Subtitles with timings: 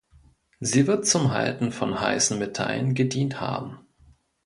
[0.59, 3.85] Sie wird zum Halten von heißen Metallen gedient haben.